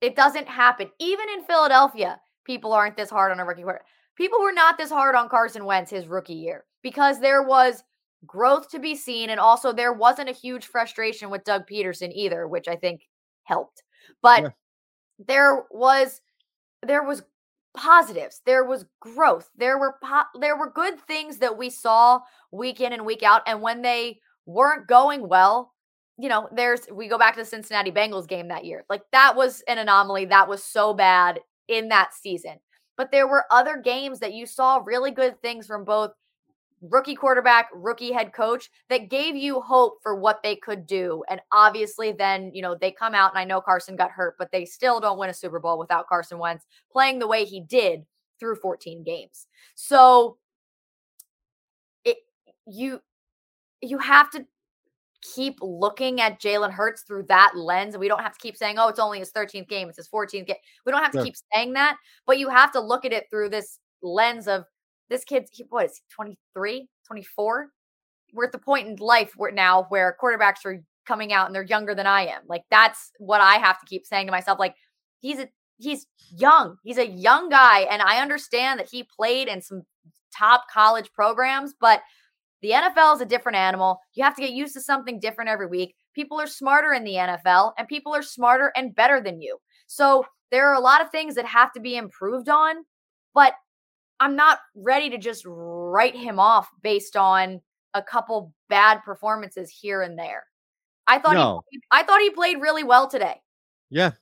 [0.00, 0.90] It doesn't happen.
[0.98, 3.86] Even in Philadelphia, people aren't this hard on a rookie quarterback.
[4.16, 7.84] People were not this hard on Carson Wentz his rookie year because there was
[8.26, 9.30] growth to be seen.
[9.30, 13.02] And also, there wasn't a huge frustration with Doug Pederson either, which I think
[13.44, 13.82] helped.
[14.22, 14.48] But yeah.
[15.26, 16.20] there was
[16.82, 17.22] there was
[17.76, 18.40] positives.
[18.46, 19.50] There was growth.
[19.56, 23.42] There were po- there were good things that we saw week in and week out.
[23.46, 25.72] And when they weren't going well,
[26.18, 28.84] you know, there's we go back to the Cincinnati Bengals game that year.
[28.88, 30.26] Like that was an anomaly.
[30.26, 32.58] That was so bad in that season.
[32.96, 36.12] But there were other games that you saw really good things from both
[36.82, 41.22] rookie quarterback, rookie head coach that gave you hope for what they could do.
[41.28, 44.50] And obviously, then, you know, they come out, and I know Carson got hurt, but
[44.50, 48.04] they still don't win a Super Bowl without Carson Wentz playing the way he did
[48.38, 49.46] through 14 games.
[49.74, 50.38] So
[52.04, 52.18] it
[52.66, 53.00] you
[53.82, 54.46] you have to
[55.22, 57.94] keep looking at Jalen Hurts through that lens.
[57.94, 60.08] And we don't have to keep saying, oh, it's only his 13th game, it's his
[60.08, 60.56] 14th game.
[60.86, 61.24] We don't have to yeah.
[61.24, 64.64] keep saying that, but you have to look at it through this lens of
[65.10, 67.68] this kid's he, what is he 23 24
[68.32, 71.64] we're at the point in life where now where quarterbacks are coming out and they're
[71.64, 72.42] younger than i am.
[72.46, 74.74] Like that's what i have to keep saying to myself like
[75.18, 76.76] he's a he's young.
[76.84, 79.82] He's a young guy and i understand that he played in some
[80.36, 82.02] top college programs but
[82.62, 83.98] the nfl is a different animal.
[84.14, 85.94] You have to get used to something different every week.
[86.14, 89.58] People are smarter in the nfl and people are smarter and better than you.
[89.86, 92.84] So there are a lot of things that have to be improved on
[93.34, 93.54] but
[94.20, 97.60] I'm not ready to just write him off based on
[97.94, 100.44] a couple bad performances here and there.
[101.06, 101.62] I thought no.
[101.70, 103.40] he, I thought he played really well today.
[103.88, 104.12] Yeah.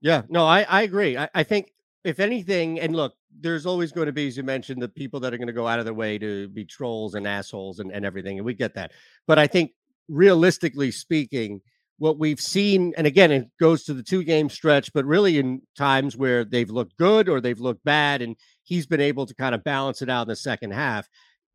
[0.00, 0.22] Yeah.
[0.28, 1.16] No, I, I agree.
[1.16, 1.72] I, I think
[2.04, 5.34] if anything, and look, there's always going to be, as you mentioned, the people that
[5.34, 8.04] are going to go out of their way to be trolls and assholes and, and
[8.04, 8.38] everything.
[8.38, 8.92] And we get that.
[9.26, 9.72] But I think
[10.08, 11.60] realistically speaking,
[11.98, 15.62] what we've seen, and again, it goes to the two game stretch, but really in
[15.76, 18.36] times where they've looked good or they've looked bad, and
[18.68, 21.08] he's been able to kind of balance it out in the second half.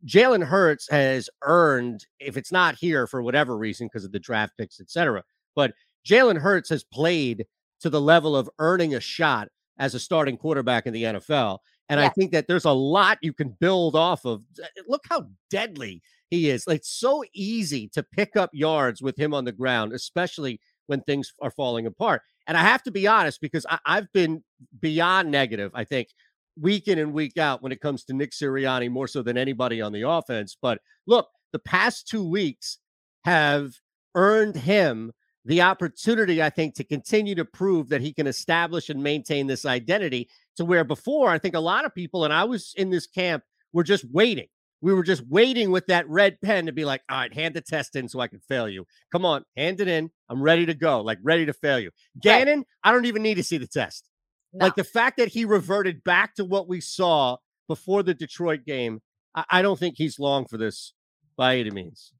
[0.05, 4.53] Jalen Hurts has earned, if it's not here for whatever reason, because of the draft
[4.57, 5.23] picks, etc.
[5.55, 5.73] But
[6.05, 7.45] Jalen Hurts has played
[7.81, 9.47] to the level of earning a shot
[9.77, 11.59] as a starting quarterback in the NFL.
[11.89, 12.07] And yeah.
[12.07, 14.41] I think that there's a lot you can build off of.
[14.61, 16.65] Eh, look how deadly he is.
[16.67, 21.31] Like so easy to pick up yards with him on the ground, especially when things
[21.41, 22.23] are falling apart.
[22.47, 24.43] And I have to be honest because I, have been
[24.81, 26.09] beyond negative, I think,
[26.59, 29.81] week in and week out when it comes to Nick Sirianni, more so than anybody
[29.81, 30.57] on the offense.
[30.61, 32.79] But look, the past two weeks
[33.25, 33.73] have
[34.15, 35.11] earned him
[35.45, 39.65] the opportunity, I think, to continue to prove that he can establish and maintain this
[39.65, 43.07] identity to where before, I think a lot of people, and I was in this
[43.07, 44.47] camp, were just waiting.
[44.81, 47.61] We were just waiting with that red pen to be like, all right, hand the
[47.61, 48.85] test in so I can fail you.
[49.11, 50.11] Come on, hand it in.
[50.29, 51.91] I'm ready to go, like ready to fail you.
[52.21, 52.65] Gannon.
[52.83, 54.09] I don't even need to see the test.
[54.53, 54.65] No.
[54.65, 57.37] Like the fact that he reverted back to what we saw
[57.67, 59.01] before the Detroit game,
[59.33, 60.93] I, I don't think he's long for this
[61.35, 62.13] by any means.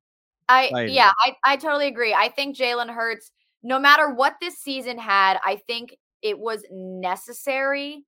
[0.49, 2.13] I yeah, I, I totally agree.
[2.13, 8.05] I think Jalen Hurts, no matter what this season had, I think it was necessary.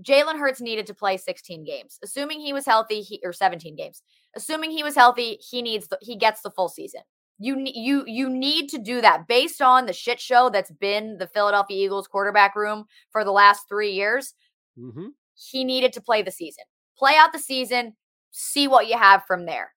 [0.00, 4.02] Jalen Hurts needed to play 16 games, assuming he was healthy, he, or 17 games.
[4.36, 7.02] Assuming he was healthy, he needs the, he gets the full season.
[7.42, 11.26] You you you need to do that based on the shit show that's been the
[11.26, 14.34] Philadelphia Eagles quarterback room for the last three years.
[14.78, 15.08] Mm-hmm.
[15.34, 16.64] He needed to play the season,
[16.98, 17.96] play out the season,
[18.30, 19.72] see what you have from there.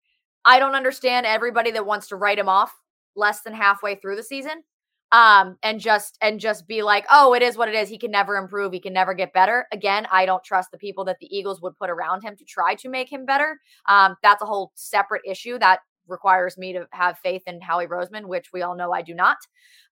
[0.45, 2.73] I don't understand everybody that wants to write him off
[3.15, 4.65] less than halfway through the season.
[5.13, 7.91] Um, and just and just be like, oh, it is what it is.
[7.91, 8.73] He can never improve.
[8.73, 9.67] He can never get better.
[9.71, 12.75] Again, I don't trust the people that the Eagles would put around him to try
[12.77, 13.61] to make him better.
[13.87, 18.27] Um, that's a whole separate issue that requires me to have faith in Howie Roseman,
[18.27, 19.39] which we all know I do not.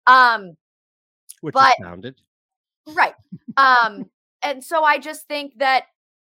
[0.07, 0.55] Um,
[1.41, 2.21] which but, is founded.
[2.87, 3.13] Right.
[3.57, 4.09] Um,
[4.41, 5.85] and so I just think that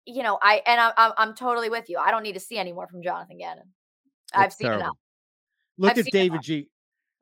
[0.07, 1.99] you know, I and I, I'm I'm totally with you.
[1.99, 3.65] I don't need to see any more from Jonathan Gannon.
[4.35, 4.83] I've seen terrible.
[4.83, 4.97] enough.
[5.79, 6.69] Look I've at David G.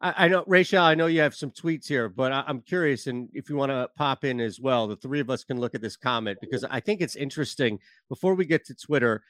[0.00, 3.06] I, I know, Rachel, I know you have some tweets here, but I, am curious,
[3.06, 5.74] and if you want to pop in as well, the three of us can look
[5.74, 7.78] at this comment because I think it's interesting.
[8.08, 9.22] Before we get to Twitter,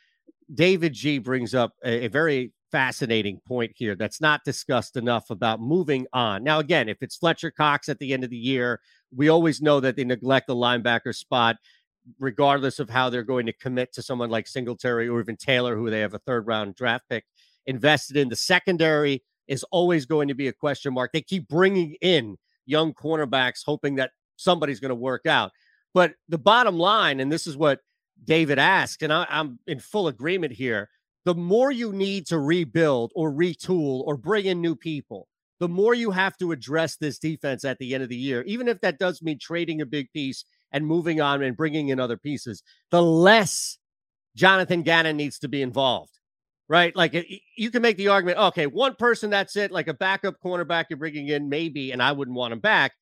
[0.54, 5.61] David G brings up a, a very fascinating point here that's not discussed enough about
[5.61, 6.42] moving on.
[6.42, 8.80] Now, again, if it's Fletcher Cox at the end of the year,
[9.14, 11.56] we always know that they neglect the linebacker spot
[12.18, 15.90] regardless of how they're going to commit to someone like Singletary or even Taylor, who
[15.90, 17.24] they have a third round draft pick
[17.66, 18.28] invested in.
[18.28, 21.12] The secondary is always going to be a question mark.
[21.12, 25.52] They keep bringing in young cornerbacks, hoping that somebody's going to work out.
[25.94, 27.80] But the bottom line, and this is what
[28.24, 30.88] David asked, and I, I'm in full agreement here
[31.24, 35.28] the more you need to rebuild or retool or bring in new people,
[35.61, 38.66] the more you have to address this defense at the end of the year, even
[38.66, 42.16] if that does mean trading a big piece and moving on and bringing in other
[42.16, 43.78] pieces, the less
[44.35, 46.18] Jonathan Gannon needs to be involved
[46.72, 46.96] right?
[46.96, 47.14] Like
[47.56, 49.70] you can make the argument, okay, one person, that's it.
[49.70, 52.92] Like a backup cornerback you're bringing in, maybe, and I wouldn't want him back.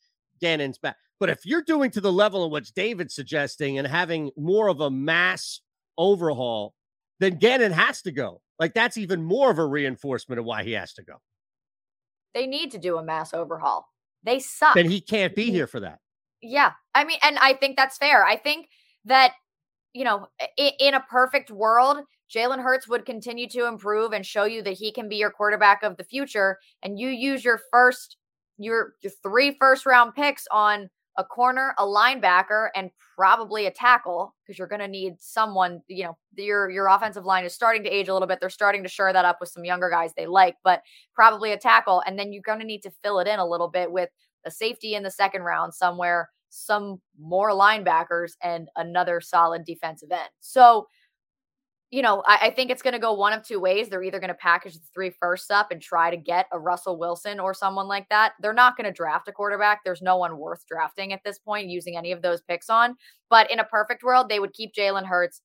[0.40, 0.96] Gannon's back.
[1.20, 4.80] But if you're doing to the level of what David's suggesting and having more of
[4.80, 5.60] a mass
[5.96, 6.74] overhaul,
[7.20, 8.40] then Gannon has to go.
[8.58, 11.14] Like that's even more of a reinforcement of why he has to go.
[12.34, 13.86] They need to do a mass overhaul.
[14.24, 14.74] They suck.
[14.74, 15.98] Then he can't be here for that.
[16.42, 16.72] Yeah.
[16.94, 18.24] I mean, and I think that's fair.
[18.24, 18.68] I think
[19.04, 19.34] that,
[19.92, 21.98] you know, in, in a perfect world,
[22.34, 25.82] Jalen Hurts would continue to improve and show you that he can be your quarterback
[25.82, 26.58] of the future.
[26.82, 28.16] And you use your first,
[28.58, 30.88] your, your three first round picks on
[31.20, 35.82] a corner, a linebacker, and probably a tackle because you're going to need someone.
[35.86, 38.40] You know, your your offensive line is starting to age a little bit.
[38.40, 40.82] They're starting to shore that up with some younger guys they like, but
[41.14, 42.02] probably a tackle.
[42.06, 44.08] And then you're going to need to fill it in a little bit with
[44.46, 50.30] a safety in the second round somewhere, some more linebackers, and another solid defensive end.
[50.40, 50.86] So
[51.90, 53.88] you know, I, I think it's going to go one of two ways.
[53.88, 56.96] They're either going to package the three firsts up and try to get a Russell
[56.96, 58.32] Wilson or someone like that.
[58.40, 59.80] They're not going to draft a quarterback.
[59.84, 62.96] There's no one worth drafting at this point using any of those picks on.
[63.28, 65.42] But in a perfect world, they would keep Jalen Hurts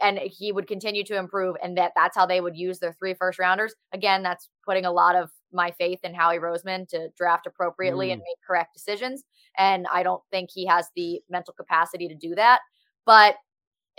[0.00, 3.14] and he would continue to improve and that that's how they would use their three
[3.14, 7.46] first rounders again that's putting a lot of my faith in howie roseman to draft
[7.46, 8.12] appropriately mm.
[8.12, 9.24] and make correct decisions
[9.56, 12.60] and i don't think he has the mental capacity to do that
[13.06, 13.36] but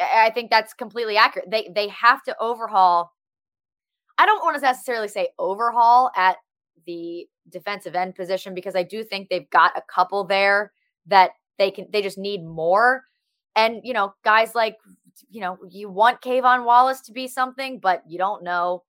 [0.02, 1.50] I think that's completely accurate.
[1.50, 3.12] They they have to overhaul.
[4.18, 6.38] I don't want to necessarily say overhaul at
[6.86, 10.72] the defensive end position because I do think they've got a couple there
[11.08, 13.04] that they can they just need more.
[13.56, 14.78] And you know, guys like
[15.30, 18.84] you know, you want K'Von Wallace to be something, but you don't know.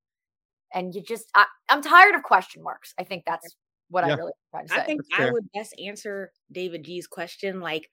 [0.74, 2.94] And you just I, am tired of question marks.
[2.98, 3.56] I think that's
[3.90, 4.14] what yeah.
[4.14, 4.80] I really trying to say.
[4.80, 7.90] I think I would best answer David G's question like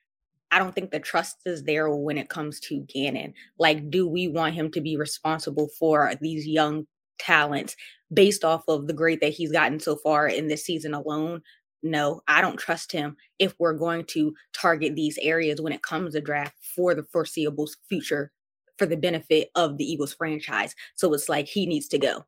[0.51, 3.33] I don't think the trust is there when it comes to Gannon.
[3.59, 6.87] Like, do we want him to be responsible for these young
[7.19, 7.75] talents
[8.11, 11.41] based off of the grade that he's gotten so far in this season alone?
[11.83, 16.13] No, I don't trust him if we're going to target these areas when it comes
[16.13, 18.31] to draft for the foreseeable future
[18.77, 20.73] for the benefit of the Eagles franchise.
[20.95, 22.25] So it's like he needs to go.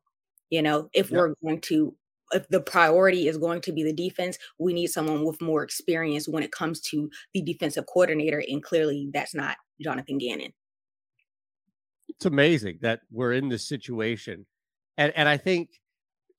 [0.50, 1.18] You know, if yep.
[1.18, 1.94] we're going to
[2.32, 6.28] if the priority is going to be the defense, we need someone with more experience
[6.28, 8.42] when it comes to the defensive coordinator.
[8.48, 10.52] And clearly, that's not Jonathan Gannon.
[12.08, 14.46] It's amazing that we're in this situation.
[14.96, 15.70] And, and I think,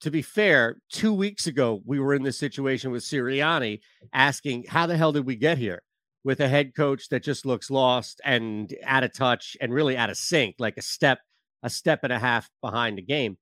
[0.01, 3.79] to be fair, two weeks ago, we were in this situation with Sirianni
[4.13, 5.82] asking, How the hell did we get here?
[6.23, 10.10] With a head coach that just looks lost and out of touch and really out
[10.10, 11.19] of sync, like a step,
[11.63, 13.38] a step and a half behind the game.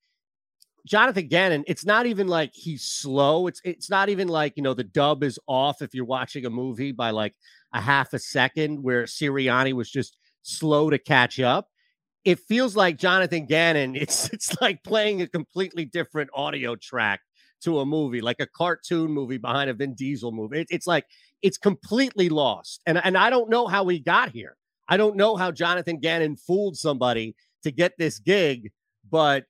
[0.86, 3.46] Jonathan Gannon, it's not even like he's slow.
[3.46, 6.50] It's it's not even like, you know, the dub is off if you're watching a
[6.50, 7.34] movie by like
[7.72, 11.68] a half a second where Sirianni was just slow to catch up.
[12.24, 17.20] It feels like Jonathan Gannon, it's it's like playing a completely different audio track
[17.62, 20.60] to a movie, like a cartoon movie behind a Vin Diesel movie.
[20.60, 21.06] It, it's like
[21.42, 22.80] it's completely lost.
[22.86, 24.56] And and I don't know how we got here.
[24.88, 28.72] I don't know how Jonathan Gannon fooled somebody to get this gig,
[29.08, 29.44] but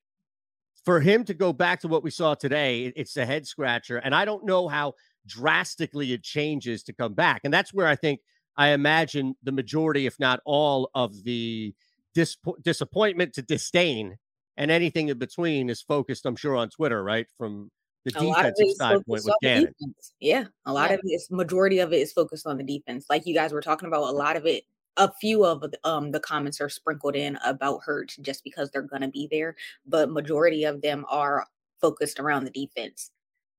[0.83, 3.97] for him to go back to what we saw today, it's a head scratcher.
[3.97, 4.93] And I don't know how
[5.25, 7.41] drastically it changes to come back.
[7.43, 8.19] And that's where I think
[8.57, 11.73] I imagine the majority, if not all, of the
[12.13, 14.17] dis- disappointment to disdain
[14.57, 17.27] and anything in between is focused, I'm sure, on Twitter, right?
[17.37, 17.71] From
[18.05, 19.73] the defensive standpoint with Gannon.
[20.19, 20.95] Yeah, a lot yeah.
[20.95, 23.05] of it is majority of it is focused on the defense.
[23.09, 24.65] Like you guys were talking about, a lot of it
[24.97, 29.01] a few of um, the comments are sprinkled in about Hurts just because they're going
[29.01, 31.47] to be there, but majority of them are
[31.81, 33.11] focused around the defense,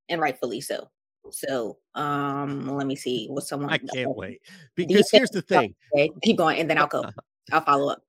[0.09, 0.91] and rightfully so.
[1.31, 3.71] So, um, let me see what someone.
[3.71, 4.41] I can't wait
[4.77, 5.75] because here's the thing.
[5.95, 7.05] Okay, keep going, and then I'll go.
[7.53, 8.03] I'll follow up.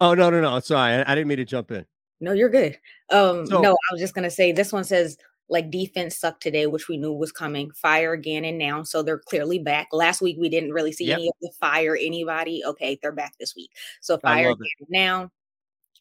[0.00, 0.60] Oh no, no, no!
[0.60, 1.86] Sorry, I, I didn't mean to jump in.
[2.20, 2.78] No, you're good.
[3.10, 5.16] Um, so, no, I was just gonna say this one says
[5.48, 7.70] like defense sucked today, which we knew was coming.
[7.72, 9.88] Fire Gannon now, so they're clearly back.
[9.92, 11.18] Last week we didn't really see yep.
[11.18, 12.62] any of the fire anybody.
[12.64, 13.70] Okay, they're back this week.
[14.00, 15.30] So fire Gannon now.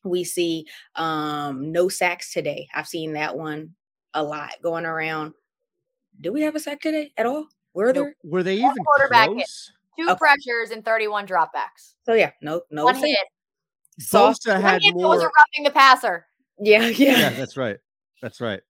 [0.06, 2.68] We see um no sacks today.
[2.74, 3.76] I've seen that one
[4.14, 5.34] a lot going around.
[6.20, 7.48] Do we have a sack today at all?
[7.74, 8.16] Were there?
[8.24, 9.72] No, were they even quarterback close?
[9.98, 10.18] Two okay.
[10.18, 11.96] pressures and 31 dropbacks.
[12.06, 12.86] So yeah, no, no.
[12.86, 13.18] One hit.
[14.12, 15.10] Bosa had more.
[15.10, 16.26] Was roughing the passer.
[16.60, 17.30] Yeah, yeah, yeah.
[17.32, 17.78] That's right.
[18.22, 18.62] That's right.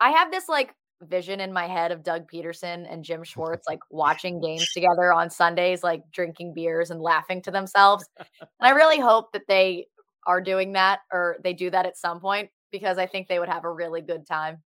[0.00, 3.80] I have this like vision in my head of Doug Pederson and Jim Schwartz like
[3.90, 8.04] watching games together on Sundays, like drinking beers and laughing to themselves.
[8.18, 9.86] And I really hope that they
[10.26, 13.48] are doing that or they do that at some point because I think they would
[13.48, 14.62] have a really good time.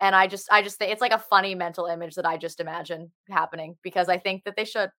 [0.00, 2.60] And I just, I just think it's like a funny mental image that I just
[2.60, 4.90] imagine happening because I think that they should.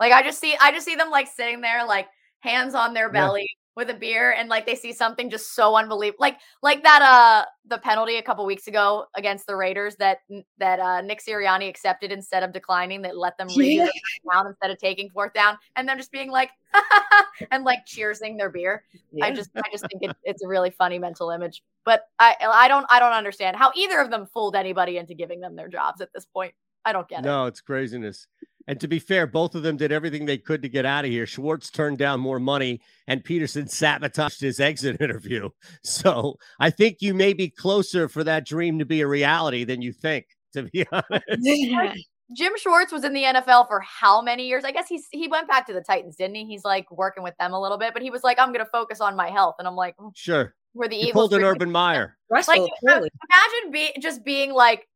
[0.00, 2.06] Like, I just see, I just see them like sitting there, like
[2.40, 6.16] hands on their belly, with a beer and like they see something just so unbelievable
[6.18, 10.20] like like that uh the penalty a couple weeks ago against the Raiders that
[10.58, 13.86] that uh Nick Sirianni accepted instead of declining that let them yeah.
[14.32, 16.50] down instead of taking fourth down and then just being like
[17.50, 19.26] and like cheersing their beer yeah.
[19.26, 22.68] I just I just think it, it's a really funny mental image but I I
[22.68, 26.00] don't I don't understand how either of them fooled anybody into giving them their jobs
[26.00, 26.54] at this point
[26.86, 28.26] I don't get it no it's craziness
[28.66, 31.10] and to be fair, both of them did everything they could to get out of
[31.10, 31.26] here.
[31.26, 35.50] Schwartz turned down more money, and Pederson sabotaged his exit interview.
[35.82, 39.82] So I think you may be closer for that dream to be a reality than
[39.82, 42.04] you think, to be honest.
[42.36, 44.64] Jim Schwartz was in the NFL for how many years?
[44.64, 46.44] I guess he's he went back to the Titans, didn't he?
[46.44, 48.70] He's like working with them a little bit, but he was like, "I'm going to
[48.72, 51.44] focus on my health," and I'm like, mm, "Sure." Where the he Eagles pulled an
[51.44, 52.18] Urban Meyer.
[52.28, 54.88] Like, imagine be, just being like,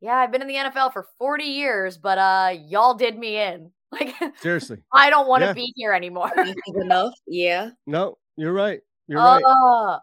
[0.00, 3.70] yeah, I've been in the NFL for 40 years, but uh y'all did me in.
[3.92, 4.78] Like seriously.
[4.92, 5.52] I don't want to yeah.
[5.52, 6.30] be here anymore.
[6.76, 7.12] enough.
[7.26, 7.70] Yeah.
[7.88, 8.80] No, you're right.
[9.08, 9.98] You're uh, right.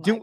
[0.00, 0.20] Do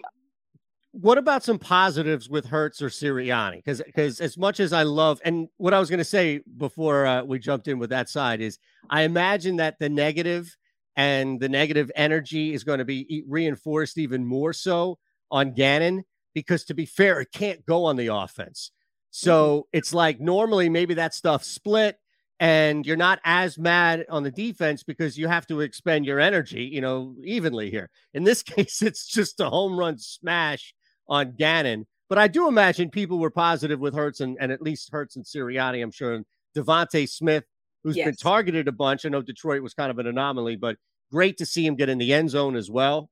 [0.92, 3.58] what about some positives with Hurts or Sirianni?
[3.58, 7.06] Because because as much as I love and what I was going to say before
[7.06, 8.60] uh, we jumped in with that side is
[8.90, 10.54] I imagine that the negative
[10.98, 15.00] and the negative energy is going to be reinforced even more so
[15.32, 18.72] on Gannon because to be fair, it can't go on the offense.
[19.12, 19.28] Mm-hmm.
[19.28, 21.98] So it's like normally maybe that stuff split
[22.40, 26.64] and you're not as mad on the defense because you have to expend your energy,
[26.64, 27.90] you know, evenly here.
[28.14, 30.74] In this case, it's just a home run smash
[31.08, 31.86] on Gannon.
[32.10, 35.24] But I do imagine people were positive with Hurts and, and at least Hurts and
[35.24, 36.16] Sirianni, I'm sure.
[36.16, 36.26] And
[36.58, 37.44] DeVonta Smith,
[37.84, 38.06] who's yes.
[38.06, 39.06] been targeted a bunch.
[39.06, 40.78] I know Detroit was kind of an anomaly, but
[41.12, 43.10] great to see him get in the end zone as well.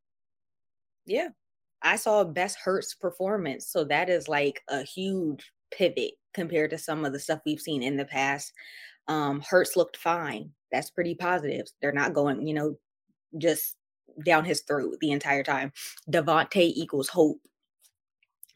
[1.05, 1.29] Yeah.
[1.81, 3.67] I saw best Hurts performance.
[3.67, 7.83] So that is like a huge pivot compared to some of the stuff we've seen
[7.83, 8.53] in the past.
[9.07, 10.51] Um, Hurts looked fine.
[10.71, 11.65] That's pretty positive.
[11.81, 12.75] They're not going, you know,
[13.37, 13.77] just
[14.25, 15.71] down his throat the entire time.
[16.11, 17.39] DeVonta equals hope.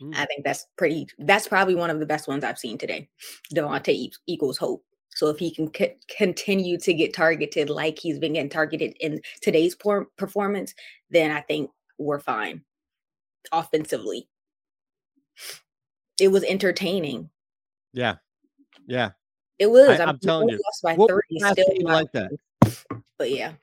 [0.01, 0.15] Mm.
[0.15, 1.07] I think that's pretty.
[1.19, 3.09] That's probably one of the best ones I've seen today.
[3.55, 4.83] DeVonta equals hope.
[5.15, 9.21] So if he can c- continue to get targeted like he's been getting targeted in
[9.41, 10.73] today's por- performance,
[11.11, 12.63] then I think we're fine
[13.51, 14.27] offensively.
[16.19, 17.29] It was entertaining.
[17.93, 18.15] Yeah,
[18.87, 19.11] yeah,
[19.59, 19.99] it was.
[19.99, 22.31] I, am telling you, lost by 30, still like that.
[23.17, 23.53] But yeah,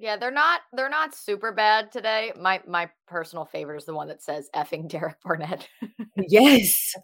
[0.00, 2.32] yeah, they're not they're not super bad today.
[2.40, 5.68] My my personal favorite is the one that says effing Derek Barnett.
[6.16, 6.94] yes.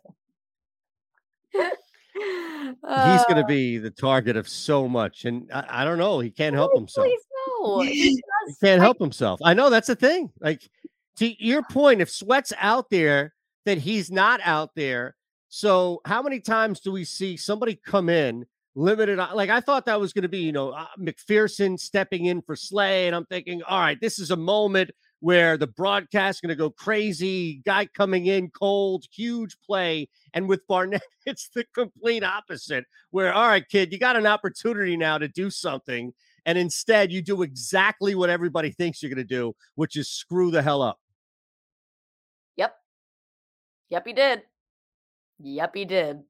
[1.52, 1.64] He's
[2.82, 3.46] going to uh.
[3.46, 6.20] be the target of so much, and I, I don't know.
[6.20, 7.06] He can't help oh, himself.
[7.60, 8.22] No, he, he
[8.62, 9.40] can't help himself.
[9.44, 10.32] I know that's the thing.
[10.40, 10.62] Like
[11.16, 15.16] to your point, if Sweat's out there, that he's not out there.
[15.48, 18.46] So how many times do we see somebody come in
[18.76, 19.18] limited.
[19.18, 22.42] Uh, like I thought that was going to be, you know, uh, McPhearson stepping in
[22.42, 24.90] for Slay, and I'm thinking, all right, this is a moment
[25.20, 27.62] where the broadcast going to go crazy.
[27.64, 32.84] Guy coming in cold, huge play, and with Barnett, it's the complete opposite.
[33.10, 36.12] Where all right, kid, you got an opportunity now to do something,
[36.44, 40.50] and instead you do exactly what everybody thinks you're going to do, which is screw
[40.50, 41.00] the hell up.
[43.91, 44.07] Yep.
[44.07, 44.43] Yep, he did.
[45.41, 46.22] Yep, he did.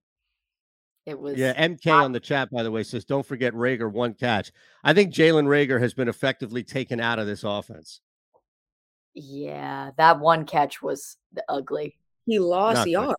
[1.07, 1.55] It was yeah.
[1.55, 4.53] MK not- on the chat, by the way, says don't forget Reagor one catch.
[4.83, 8.01] I think Jalen Reagor has been effectively taken out of this offense.
[9.15, 11.17] Yeah, that one catch was
[11.49, 11.97] ugly.
[12.27, 13.17] He lost the yard.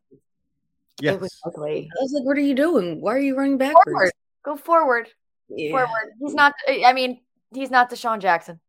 [1.01, 1.15] Yes.
[1.15, 1.89] It was ugly.
[1.91, 3.01] I was like, "What are you doing?
[3.01, 3.85] Why are you running backwards?
[3.85, 4.11] Forward.
[4.43, 5.09] Go forward.
[5.47, 5.71] Yeah.
[5.71, 6.13] Forward.
[6.19, 6.53] He's not.
[6.67, 7.21] I mean,
[7.53, 8.59] he's not DeSean Jackson.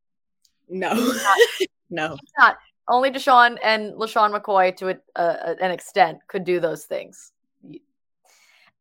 [0.69, 0.95] No,
[1.91, 2.59] no, he's not.
[2.89, 7.32] Only DeSean and LeSean McCoy, to a, a, an extent, could do those things.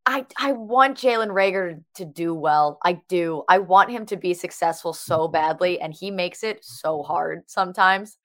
[0.06, 2.80] I I want Jalen Reagor to do well.
[2.84, 3.44] I do.
[3.50, 8.18] I want him to be successful so badly, and he makes it so hard sometimes.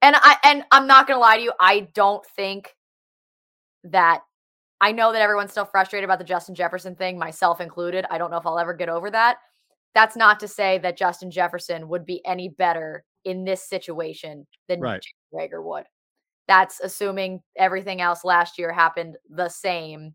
[0.00, 2.76] And I and I'm not gonna lie to you, I don't think
[3.82, 4.22] that
[4.80, 8.04] I know that everyone's still frustrated about the Justin Jefferson thing, myself included.
[8.08, 9.38] I don't know if I'll ever get over that.
[9.94, 14.80] That's not to say that Justin Jefferson would be any better in this situation than
[14.80, 15.04] right.
[15.34, 15.84] Reagor would.
[16.48, 20.14] That's assuming everything else last year happened the same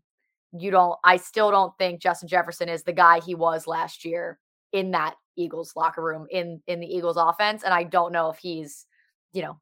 [0.52, 4.38] you don't I still don't think Justin Jefferson is the guy he was last year
[4.72, 8.38] in that Eagles locker room in in the Eagles offense and I don't know if
[8.38, 8.86] he's
[9.32, 9.58] you know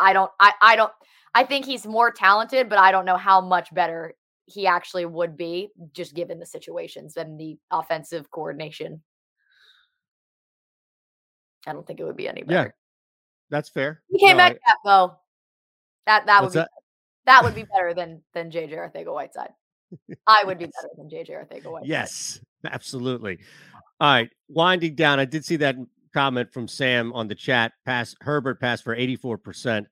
[0.00, 0.92] I don't I I don't
[1.34, 4.14] I think he's more talented but I don't know how much better
[4.46, 9.02] he actually would be just given the situations and the offensive coordination.
[11.66, 12.74] I don't think it would be any better.
[13.50, 14.02] That's fair.
[14.10, 14.74] He came no, back I...
[14.84, 15.16] though.
[16.06, 16.70] That that would be that?
[17.26, 19.50] that would be better than than JJ Arcega-Whiteside.
[20.26, 23.38] I would be better than JJ Arcega Yes, absolutely.
[24.00, 25.18] All right, winding down.
[25.18, 25.76] I did see that
[26.14, 27.72] comment from Sam on the chat.
[27.84, 29.86] Pass Herbert passed for 84%.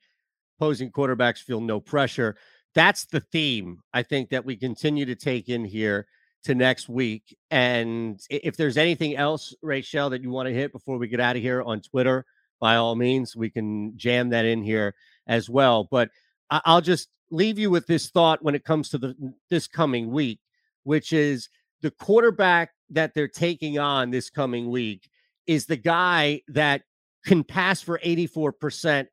[0.59, 2.37] Opposing quarterbacks feel no pressure.
[2.75, 6.07] That's the theme I think that we continue to take in here
[6.45, 7.37] to next week.
[7.51, 11.37] And if there's anything else, Rachel, that you want to hit before we get out
[11.37, 12.25] of here on Twitter,
[12.61, 14.95] by all means, we can jam that in here
[15.27, 15.89] as well.
[15.91, 16.11] But
[16.51, 20.41] I'll just leave you with this thought when it comes to the this coming week,
[20.85, 21.49] which is
[21.83, 25.09] the quarterback that they're taking on this coming week
[25.47, 26.83] is the guy that
[27.25, 29.07] can pass for 84%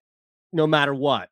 [0.52, 1.30] no matter what.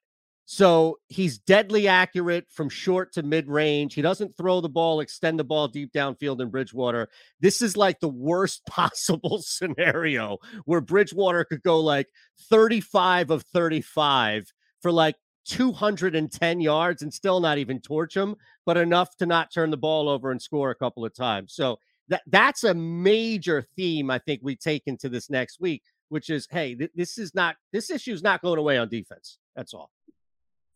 [0.54, 3.94] So he's deadly accurate from short to mid range.
[3.94, 7.08] He doesn't throw the ball, extend the ball deep downfield in Bridgewater.
[7.40, 12.08] This is like the worst possible scenario where Bridgewater could go like
[12.50, 18.36] 35 of 35 for like 210 yards and still not even torch them,
[18.66, 21.54] but enough to not turn the ball over and score a couple of times.
[21.54, 21.80] So
[22.10, 26.46] that that's a major theme I think we take into this next week, which is
[26.52, 29.38] hey, th- this is not this issue is not going away on defense.
[29.56, 29.92] That's all.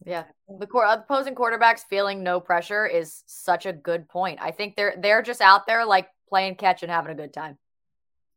[0.06, 4.40] Yeah, the core uh, opposing quarterbacks feeling no pressure is such a good point.
[4.40, 7.58] I think they're they're just out there like playing catch and having a good time.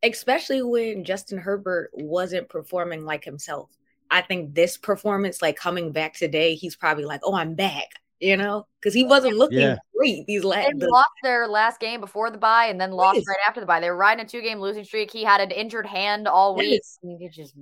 [0.03, 3.71] Especially when Justin Herbert wasn't performing like himself.
[4.11, 7.89] I think this performance, like coming back today, he's probably like, "Oh, I'm back,"
[8.19, 9.77] you know, because he wasn't looking yeah.
[9.95, 10.25] great.
[10.27, 13.27] These last they lost their last game before the bye, and then lost yes.
[13.29, 13.81] right after the bye.
[13.81, 15.13] They were riding a two game losing streak.
[15.13, 16.81] He had an injured hand all week.
[17.03, 17.37] Yes.
[17.37, 17.55] Just...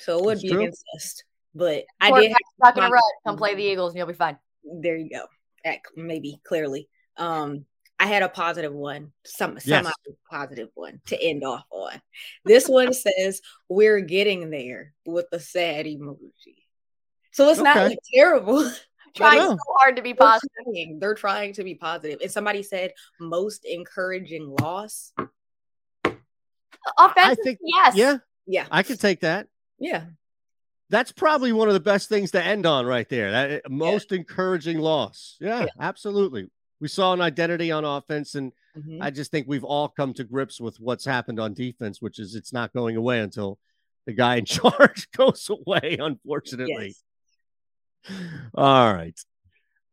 [0.00, 0.60] So it would be true.
[0.60, 1.22] against us,
[1.54, 3.02] but I did stuck in a rut.
[3.26, 4.38] Come play the Eagles, and you'll be fine.
[4.64, 5.26] There you go.
[5.96, 6.88] Maybe clearly.
[7.16, 7.64] Um,
[7.98, 9.90] I had a positive one, some semi
[10.30, 12.00] positive one to end off on.
[12.44, 16.56] This one says we're getting there with the sad emoji.
[17.32, 17.74] So it's okay.
[17.74, 18.70] not like terrible.
[19.14, 20.50] trying so hard to be positive.
[20.56, 22.18] They're trying, they're trying to be positive.
[22.20, 25.12] And somebody said most encouraging loss.
[26.98, 27.96] Offensive, I think yes.
[27.96, 28.16] Yeah.
[28.46, 28.66] Yeah.
[28.70, 29.46] I can take that.
[29.78, 30.04] Yeah.
[30.90, 33.30] That's probably one of the best things to end on right there.
[33.30, 34.18] That eh, most yeah.
[34.18, 35.36] encouraging loss.
[35.40, 36.50] Yeah, yeah, absolutely.
[36.80, 39.00] We saw an identity on offense, and mm-hmm.
[39.00, 42.34] I just think we've all come to grips with what's happened on defense, which is
[42.34, 43.58] it's not going away until
[44.06, 46.94] the guy in charge goes away, unfortunately.
[48.08, 48.18] Yes.
[48.54, 49.18] All right.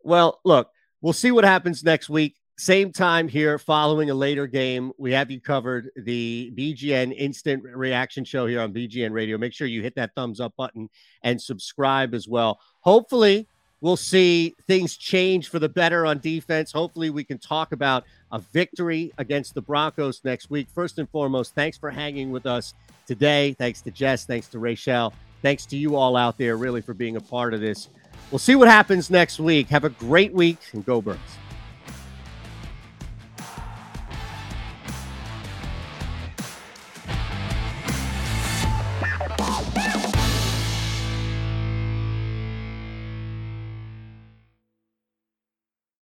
[0.04, 0.70] Well, look,
[1.02, 2.36] we'll see what happens next week.
[2.62, 4.92] Same time here, following a later game.
[5.00, 9.36] We have you covered the BGN instant reaction show here on BGN Radio.
[9.40, 10.88] Make sure you hit that thumbs up button
[11.24, 12.60] and subscribe as well.
[12.82, 13.48] Hopefully,
[13.82, 16.72] we'll see things change for the better on defense.
[16.72, 20.68] Hopefully, we can talk about a victory against the Broncos next week.
[20.70, 22.76] First and foremost, thanks for hanging with us
[23.08, 23.54] today.
[23.54, 24.26] Thanks to Jess.
[24.26, 25.16] Thanks to Rachel.
[25.42, 27.90] Thanks to you all out there, really, for being a part of this.
[28.30, 29.68] We'll see what happens next week.
[29.70, 31.20] Have a great week and go Birds.